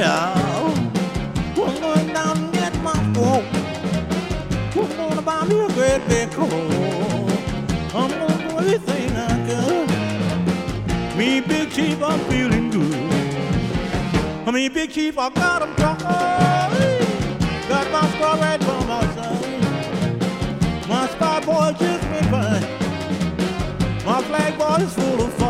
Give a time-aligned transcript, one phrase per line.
[0.00, 0.78] Me shout.
[1.56, 3.46] I'm going down and get my phone.
[4.76, 6.50] I'm gonna buy me a great big coat.
[7.94, 9.86] I'm gonna do everything I can.
[11.18, 14.52] Me, Big Chief, I'm feeling good.
[14.52, 16.06] Me, Big Chief, I got 'em covered.
[16.06, 16.78] Oh,
[17.68, 19.46] got my star right by my side.
[20.88, 22.60] My star boy just went by.
[24.04, 25.49] My flag boy is full of fun.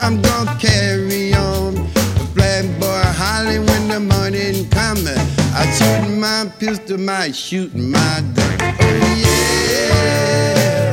[0.00, 1.92] I'm gonna carry on.
[2.62, 5.08] A boy hollering when the morning comes.
[5.54, 8.58] I shoot my pistol, my shooting my gun.
[8.60, 10.91] Oh yeah.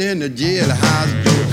[0.00, 1.51] in the jailhouse door.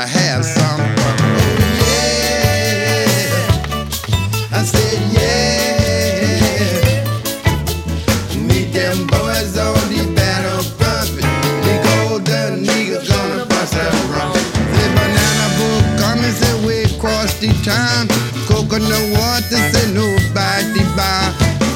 [0.00, 1.16] gonna have some fun.
[1.20, 2.56] Oh yeah,
[4.52, 5.84] I said yeah.
[8.48, 11.32] Meet them boys on the battle bumping.
[11.64, 13.76] The golden Eagles gonna bust a
[14.12, 14.40] rump.
[14.76, 18.08] The banana boat coming said we cross the town.
[18.48, 21.24] Coconut water said nobody buy.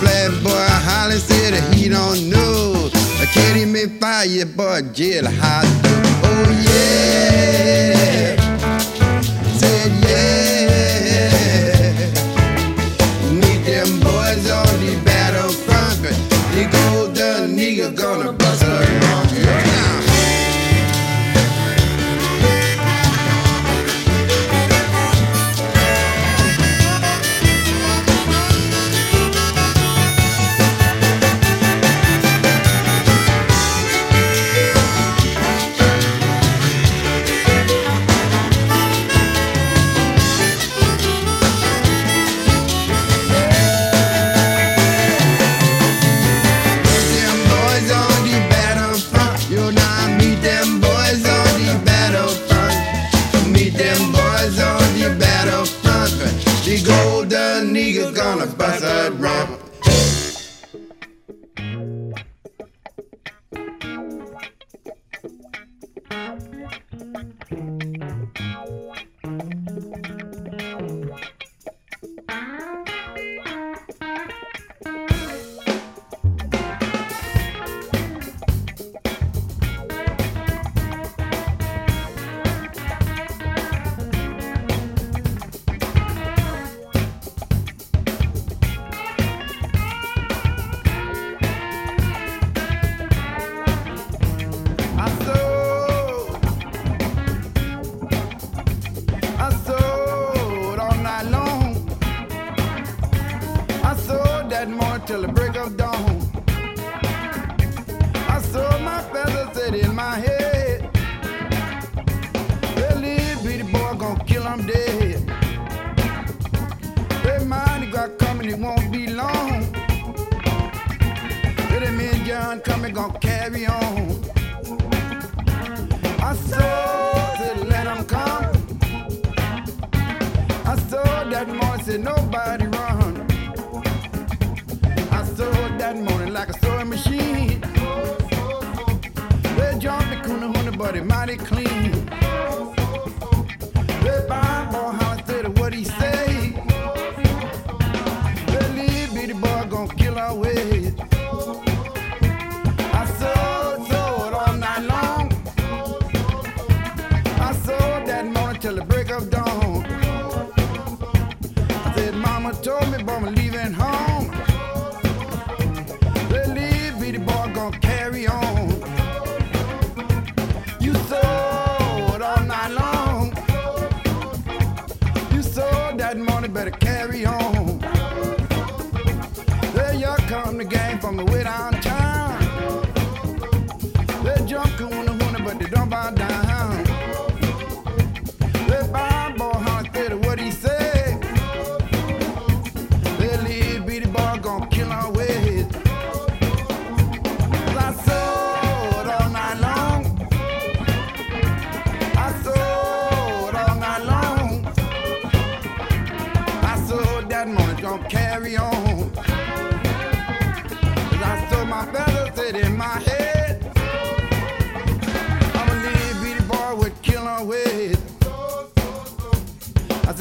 [0.01, 2.91] Flat boy Holly said he don't know.
[3.35, 5.64] Can't even fire, but jail high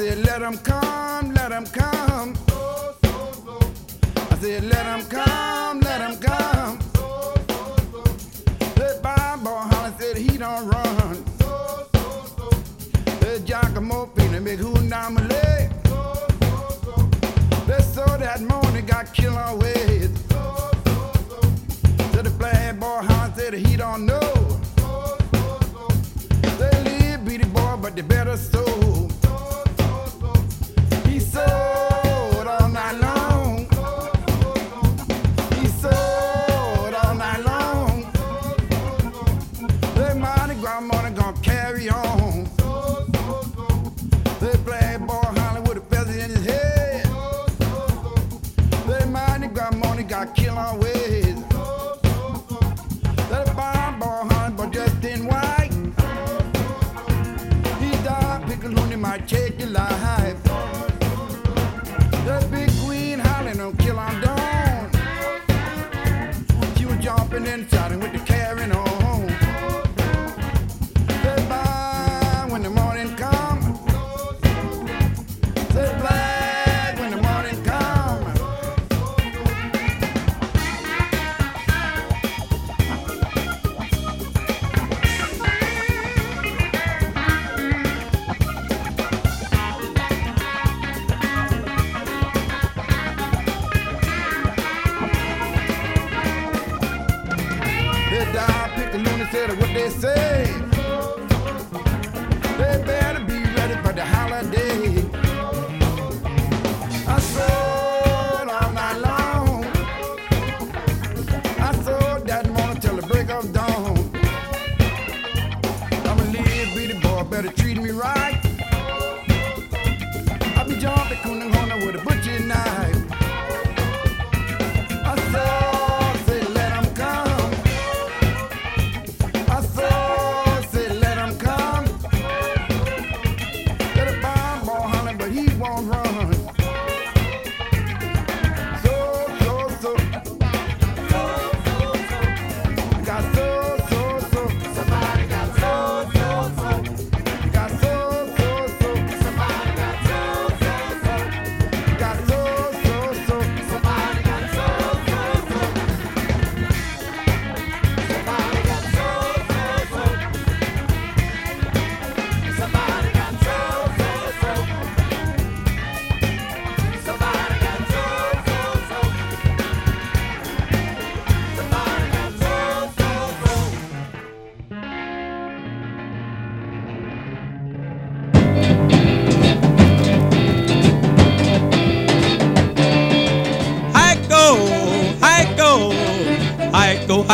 [0.03, 2.35] said, let them come, let them come.
[2.49, 3.59] So, so, so.
[4.31, 6.81] I said, let them come, let them come.
[6.93, 8.03] So, so, so.
[8.75, 11.25] The Bob Holland said, he don't run.
[11.39, 12.49] So, so, so.
[13.21, 15.71] The Giacomo Pina make who nominate.
[15.85, 16.51] So, so,
[16.83, 16.95] so.
[17.65, 20.11] The so that morning got killed on with.
[20.29, 21.39] So, so, so.
[22.11, 24.33] To the black boy Holland said, he don't know.
[24.79, 25.87] So, so, so.
[26.59, 29.07] They live, beat boy, but they better so
[31.33, 31.72] so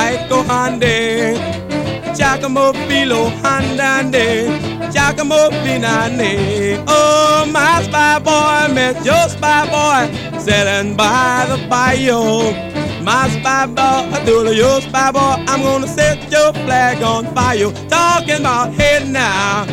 [0.02, 1.36] Aiko Hande,
[2.16, 4.26] Giacomo filo, Handande,
[4.94, 6.84] Giacomo finane.
[6.88, 12.54] Oh, my spy boy met your spy boy sitting by the bio.
[13.04, 15.36] My spy boy, I do your spy boy.
[15.52, 17.72] I'm gonna set your flag on fire.
[17.90, 19.66] Talking about head now,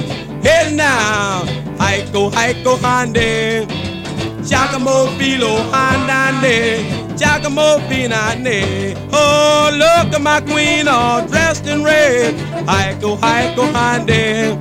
[0.43, 1.45] head now.
[1.79, 3.67] Heiko, Heiko, Hande.
[4.43, 7.06] Giacomo Filo, Handande.
[7.17, 8.95] Giacomo Finane.
[9.13, 12.35] Oh, look at my queen all dressed in red.
[12.67, 14.59] Heiko, Heiko, Hande.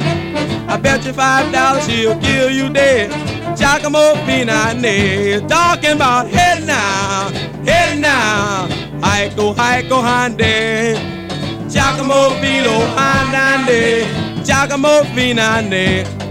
[0.67, 3.11] I bet you five dollars she'll kill you dead.
[3.57, 5.47] Giacomo Finane.
[5.47, 7.29] Talking about head now,
[7.65, 8.67] head now.
[9.01, 10.95] Heiko, Heiko, Hande.
[11.69, 14.05] Giacomo Filo, Handande.
[14.45, 16.24] Giacomo Finane.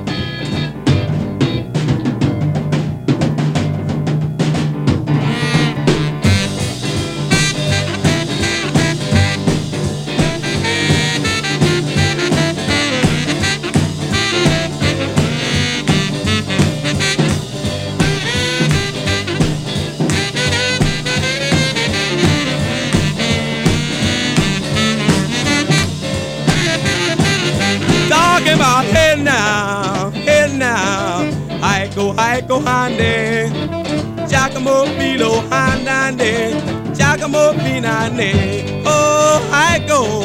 [34.55, 36.55] Giacomo Filo Handande,
[36.95, 38.83] Giacomo Finane.
[38.87, 40.23] Oh, Heiko,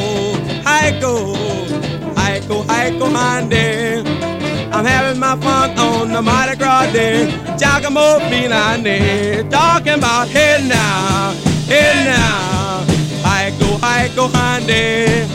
[0.62, 1.34] Heiko,
[2.14, 4.04] Heiko, Heiko Hande.
[4.72, 7.26] I'm having my fun on the Mardi Gras day.
[7.58, 11.32] Giacomo Finane, talking about hey now,
[11.66, 12.84] hey now.
[13.24, 15.26] Heiko, Heiko Hande,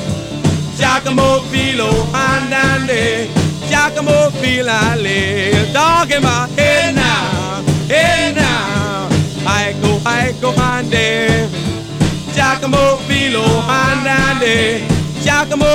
[0.77, 3.27] Giacomo Filo Handande.
[3.67, 8.24] Giacomo Filale, talking about hey now, hey now,
[10.45, 11.47] Aiko, Hande,
[12.33, 14.81] Giacomo Filo, Handande,
[15.23, 15.65] Giacomo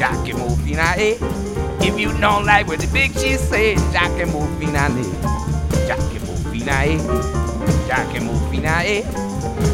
[0.00, 0.96] Finane.
[0.98, 1.86] Eh?
[1.86, 5.86] If you don't like what the big she said, Jackie Mofina eh?
[5.86, 7.86] Jackie Mofina eh?
[7.86, 9.02] Jackie Mofina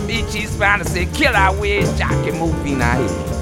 [0.08, 3.35] Bitches bound to say kill our way, Jackie Mofina ruler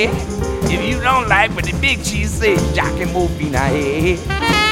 [0.00, 4.67] If you don't like what the big cheese says, Jockey Mofina, eh?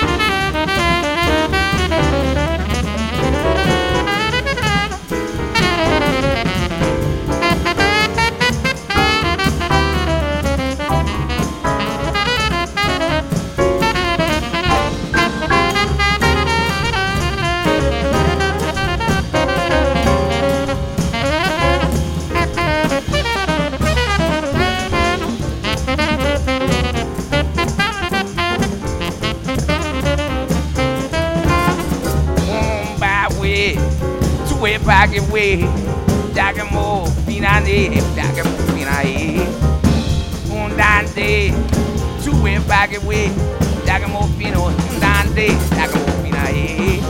[44.06, 47.00] Mofina, un dante, Jockey Mofina, eh?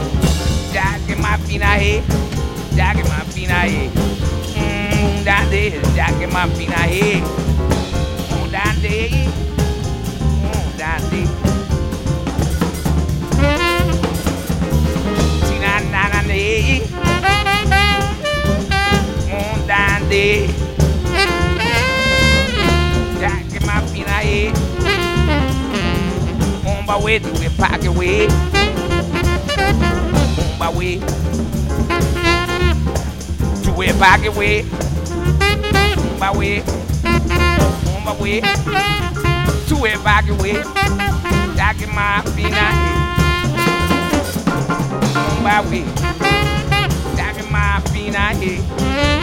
[0.72, 2.02] Jockey Mofina, eh?
[2.70, 3.90] Jockey Mofina, eh?
[5.22, 7.55] Dante, Jockey Mofina, eh?
[27.06, 28.26] Way to the pocket way.
[30.58, 30.98] My way.
[33.62, 34.64] To the pocket way.
[36.18, 36.62] My way.
[37.94, 38.40] On my way.
[38.40, 40.54] To the pocket way.
[41.54, 42.66] Jackie my e.
[45.30, 45.84] On my way.
[47.14, 49.15] Jackie my pina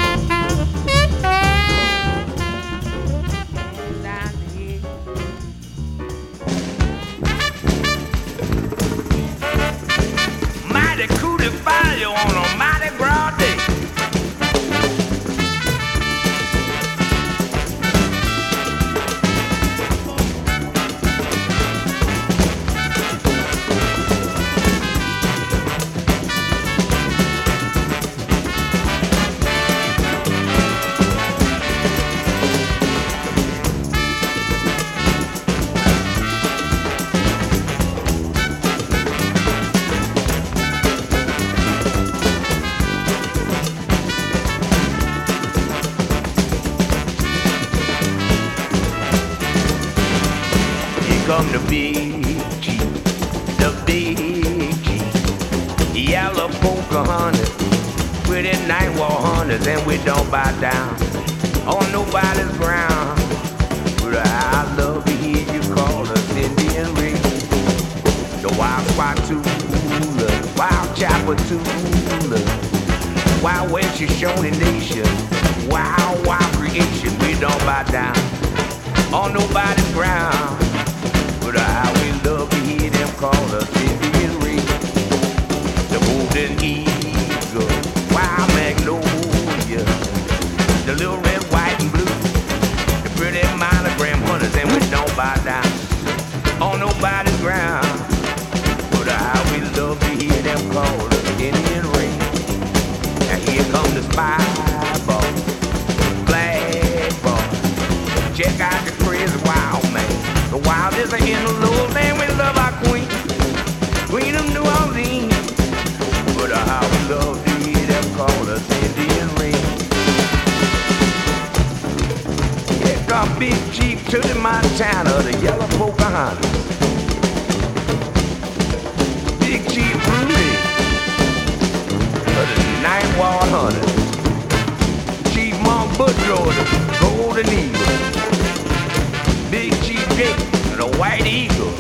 [139.54, 141.72] Big Chief Jake of the White Eagle.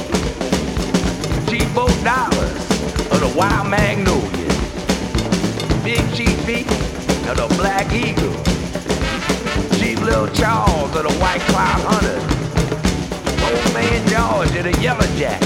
[1.50, 2.73] Chief Bo Dollis
[3.24, 4.52] the Wild Magnolia.
[5.82, 6.68] Big Chief Pete
[7.30, 8.36] of the Black Eagle.
[9.80, 12.24] Chief Lil Charles of the White Cloud Hunters.
[13.48, 15.40] Old Man George of the Yellow Jack.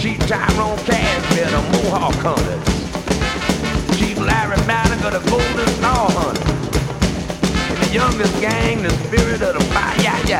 [0.00, 3.98] Chief Tyrone Cashmere of the Mohawk Hunters.
[3.98, 6.54] Chief Larry Bannock of the Golden Star Hunters.
[7.70, 10.38] And the youngest gang, the spirit of the Bayaya.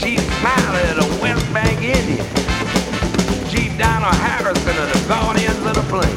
[0.00, 2.45] Chief Smiley of the West Bank Indians.
[4.14, 6.16] Harrison of the Guardians of the Plain.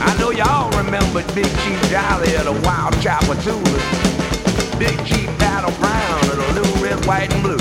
[0.00, 4.78] I know y'all remember Big Chief Jolly of the Wild Tchoupitoulas.
[4.78, 7.58] Big Chief Battle Brown of the Little Red, White, and Blue.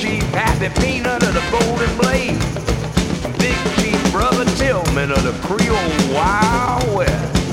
[0.00, 2.38] Chief Happy Peanut of the Golden Blade.
[3.38, 7.45] Big Chief Brother fulfillment of the Creole Wild West.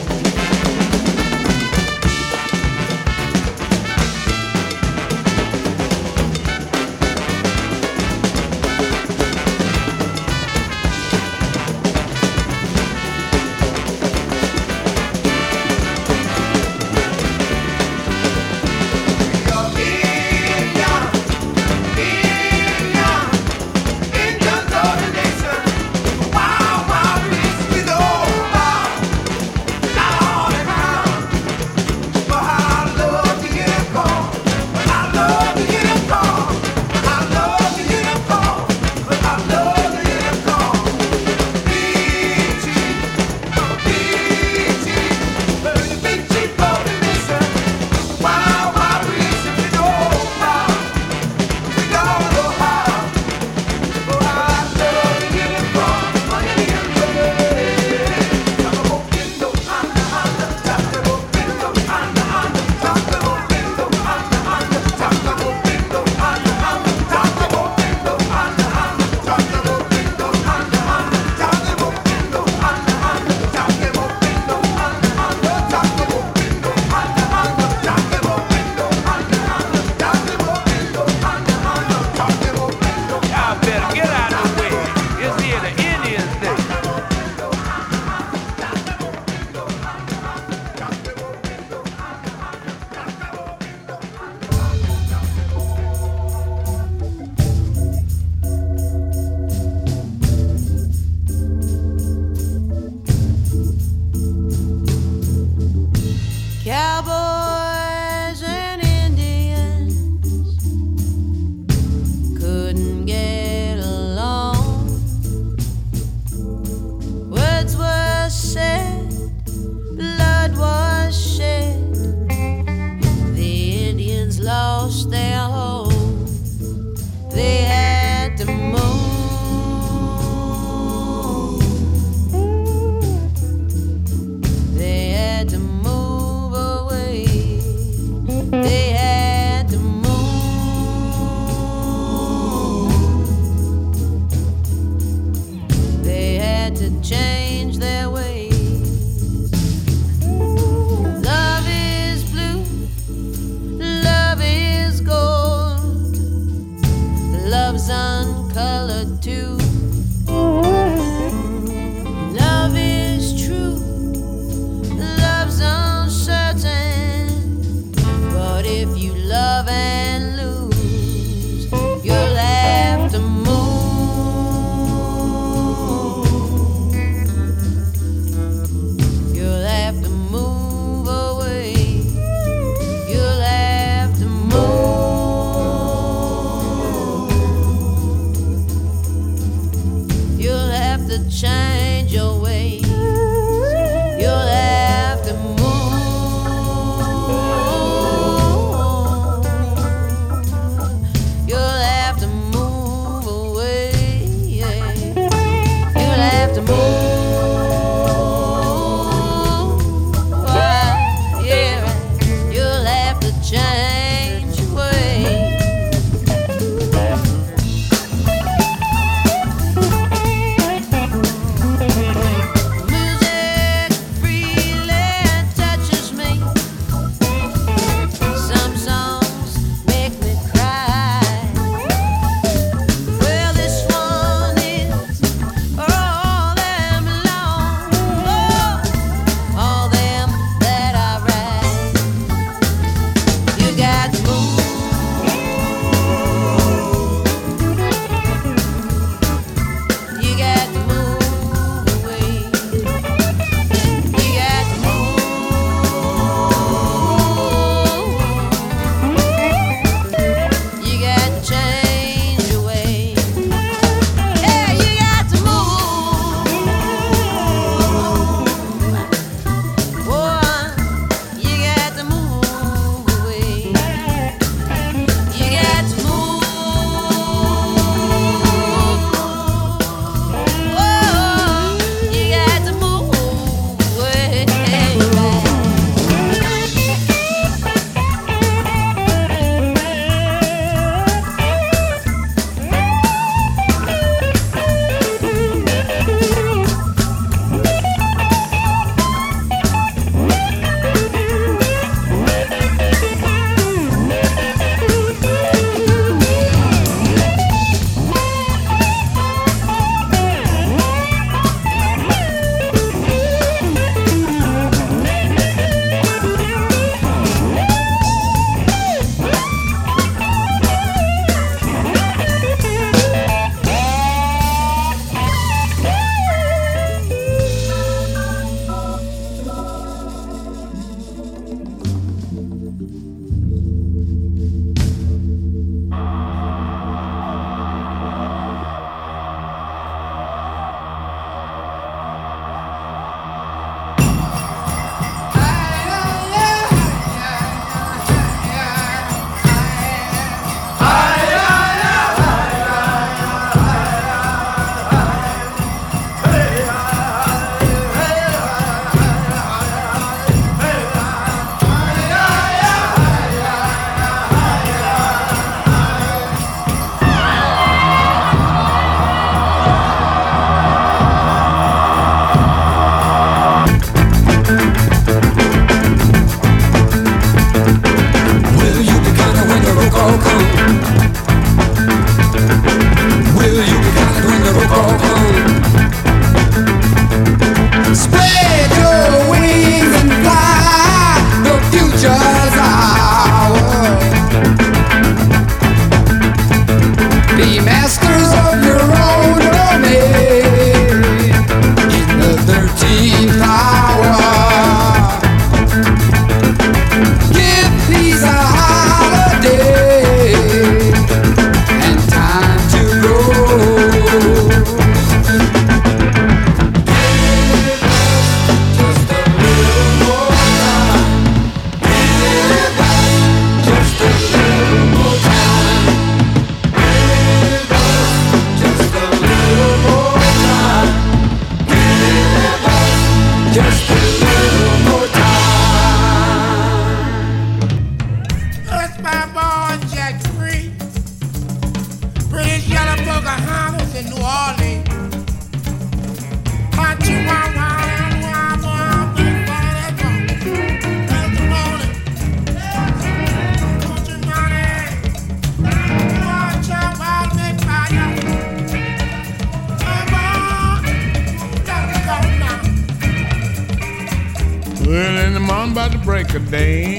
[465.64, 466.98] Well, in the break of day,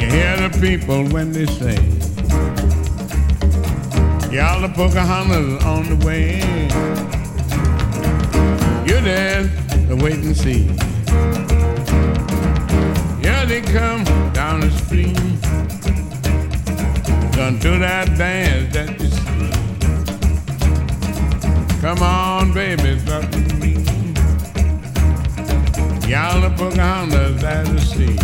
[0.00, 1.76] you hear the people when they say,
[4.34, 6.40] Y'all the Pocahontas on the way.
[8.84, 9.44] You're there
[9.86, 10.66] to wait and see.
[13.22, 15.14] Yeah, they come down the street.
[17.36, 19.52] Gonna do that dance that you see.
[21.80, 23.81] Come on, baby, talk to me.
[26.12, 28.18] Y'all the Pocahontas at the sea.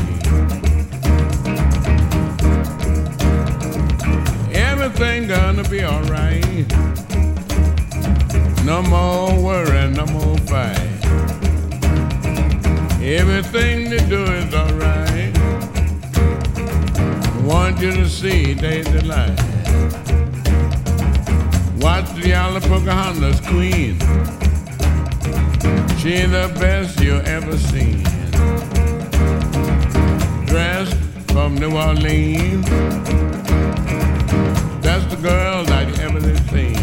[4.53, 6.45] Everything gonna be alright.
[8.67, 10.79] No more worry, no more fight.
[13.01, 15.35] Everything they do is alright.
[17.43, 19.41] Want you to see they delight.
[21.81, 24.38] Watch the Pocahontas Queen.
[26.01, 28.05] She the best you ever seen.
[30.47, 30.95] Dressed
[31.33, 32.65] from New Orleans.
[34.81, 36.21] That's the girl that you ever
[36.53, 36.79] seen.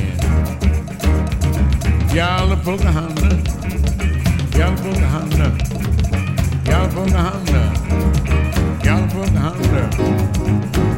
[2.13, 3.41] Yellow Pocahontas.
[4.53, 5.55] Yellow Pocahontas.
[6.67, 7.79] Yellow Pocahontas.
[8.83, 9.97] Yellow Pocahontas.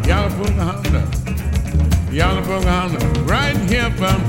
[0.07, 1.09] Yellow Pocahontas.
[2.11, 3.03] Yellow Pocahontas.
[3.29, 4.19] Right here from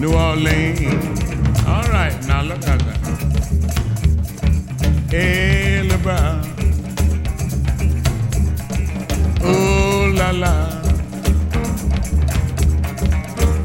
[0.00, 1.18] New Orleans.
[1.66, 3.07] All right, now look at that.
[5.10, 6.42] Elba.
[9.42, 10.54] Ooh la la.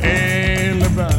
[0.01, 1.09] Elba.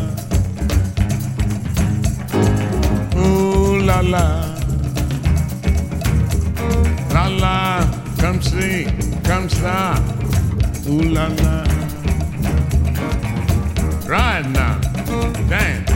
[3.16, 4.44] Ooh la la.
[7.40, 7.80] La.
[8.20, 8.86] Come see,
[9.24, 9.94] come ça.
[10.88, 11.64] Ooh la la.
[14.06, 14.78] Right now.
[15.48, 15.93] Dance.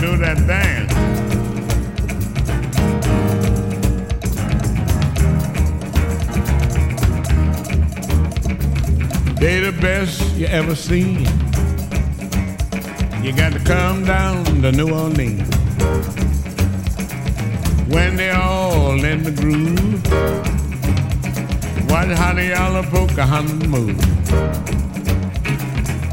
[0.00, 0.92] Do that dance.
[9.40, 11.24] They the best you ever seen.
[13.24, 15.48] You got to come down to New Orleans.
[17.88, 20.02] When they all in the groove,
[21.90, 23.98] watch how the yellow Pocahontas move.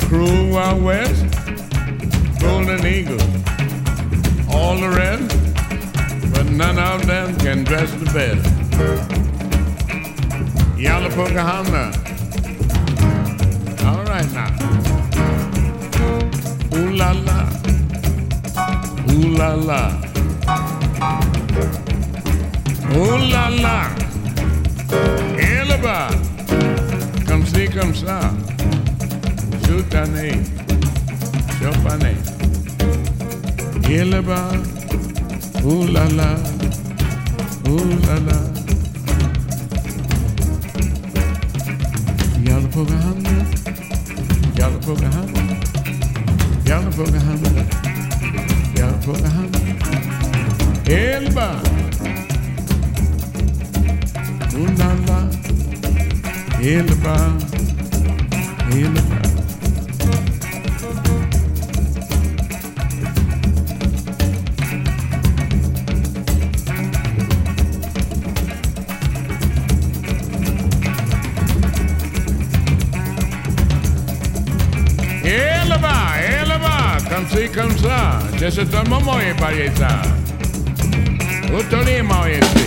[0.07, 1.25] Crew out west,
[2.39, 3.34] Golden Eagle,
[4.55, 5.27] all the rest,
[6.33, 8.45] but none of them can dress the best.
[10.77, 11.95] Yellow Pocahontas,
[13.83, 14.51] all right now.
[16.77, 17.39] Ooh la la,
[19.11, 19.81] ooh la la.
[22.95, 23.77] Ooh la la,
[25.37, 26.09] Elba,
[27.27, 28.19] come see, come ça.
[29.65, 30.43] Shoot ta name,
[31.59, 31.73] show
[33.87, 33.99] name.
[33.99, 34.51] Elba,
[35.63, 36.37] ooh la la,
[37.67, 38.39] ooh la la.
[42.43, 43.63] Yellow Pocahontas,
[44.57, 45.59] yellow Pocahontas,
[46.65, 47.67] yellow Pocahontas,
[48.75, 49.61] yellow Pocahontas.
[50.87, 51.61] Elba.
[54.57, 55.19] Ooh la la,
[56.61, 57.17] Elba,
[58.71, 58.75] Elba.
[58.75, 59.14] Elba,
[78.39, 80.01] že se to moje palica.
[81.59, 82.64] U to nie moje.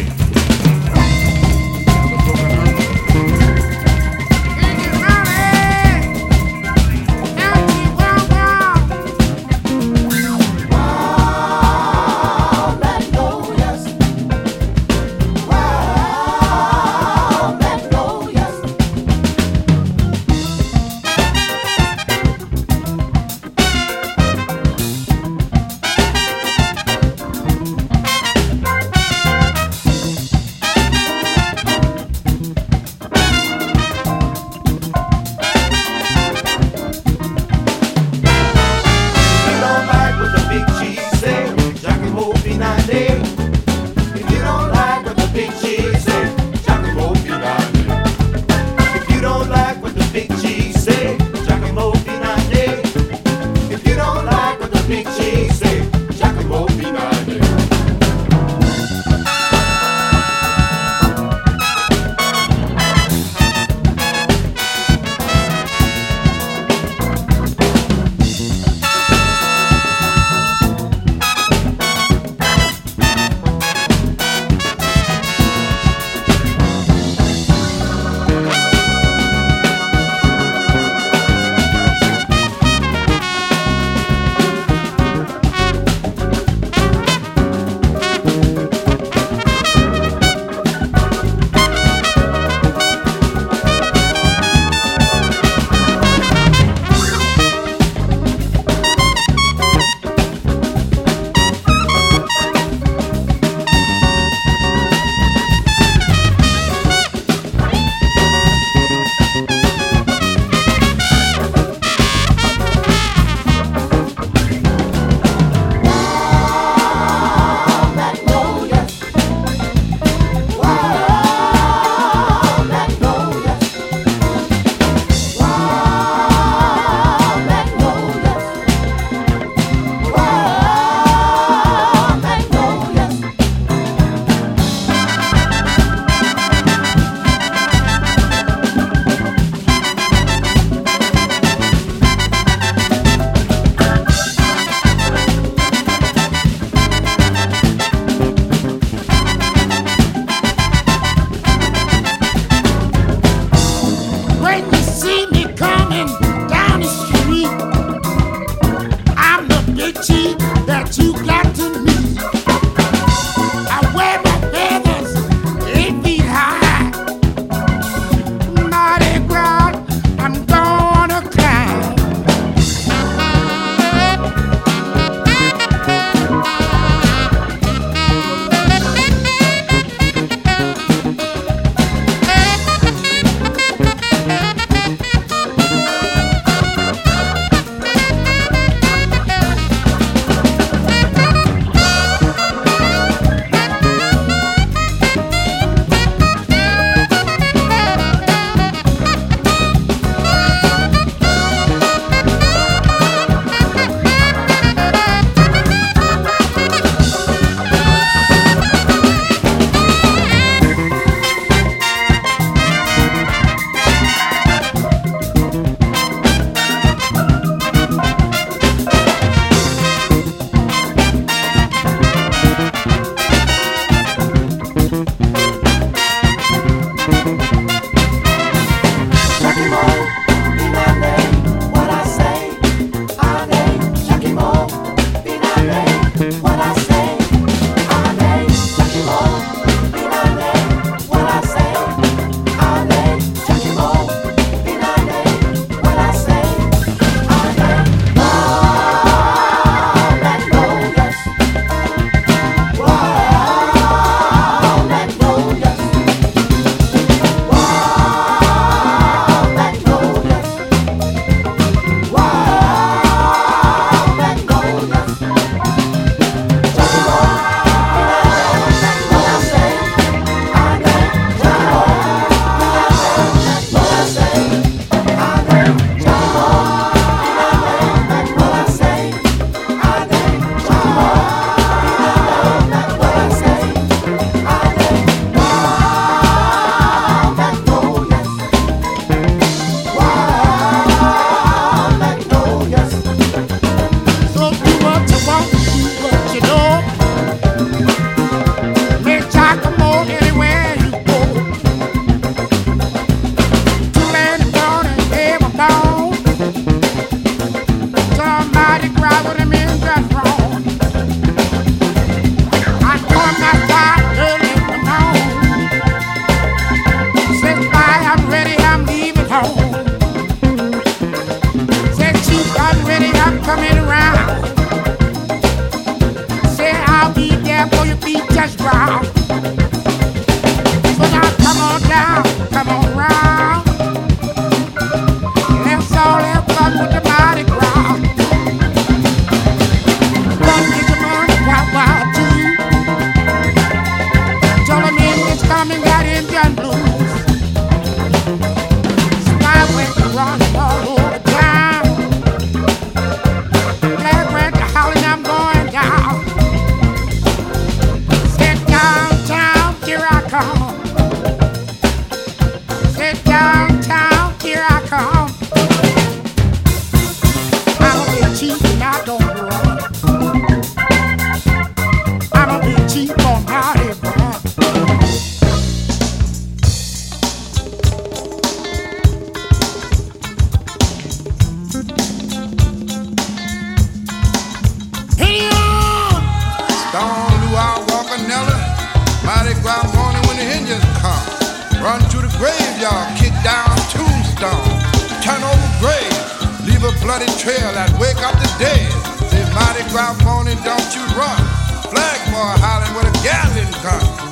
[396.68, 398.92] Leave a bloody trail and wake up the dead.
[399.30, 401.40] Say, mighty ground pony, don't you run.
[401.88, 404.27] Flag boy hollering with a gallon gun.